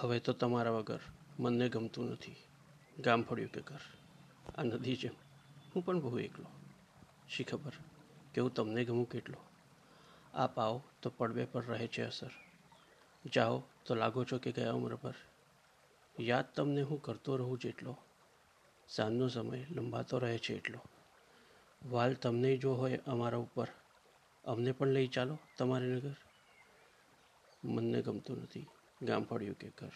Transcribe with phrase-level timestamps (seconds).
[0.00, 1.00] હવે તો તમારા વગર
[1.40, 2.36] મનને ગમતું નથી.
[2.98, 3.80] ગામ ફળ્યું કે ઘર?
[4.58, 5.12] આ નદી જેમ.
[5.74, 6.46] હું પણ બહુ એકલો.
[7.28, 7.72] શી ખબર
[8.34, 9.36] કે હું તમને ગમું કેટલો?
[10.34, 12.30] આપ આવો તો પડવે પર રહે છે અસર.
[13.34, 15.14] જાઓ તો લાગો છો કે ગયા ઉંમર પર.
[16.20, 17.96] યાદ તમને હું કરતો રહું જેટલો.
[18.88, 20.78] સાંજનો સમય લંબાતો રહે છે એટલો.
[21.82, 23.68] વાલ તમને જો હોય અમારા ઉપર,
[24.44, 26.14] અમને પણ લઈ ચાલો તમારે નગર.
[27.64, 28.66] મનને ગમતું નથી.
[29.00, 29.94] ગામ ફળ્યું કે ઘર